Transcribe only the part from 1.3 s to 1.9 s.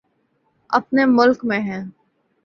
میں ہے۔